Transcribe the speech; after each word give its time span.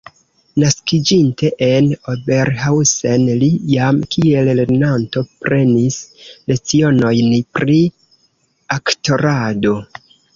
Naskiĝinte 0.61 1.49
en 1.65 1.89
Oberhausen, 2.13 3.27
li 3.43 3.49
jam 3.73 3.99
kiel 4.15 4.49
lernanto 4.61 5.23
prenis 5.43 5.99
lecionojn 6.53 7.29
pri 7.61 7.77
aktorado. 8.77 9.75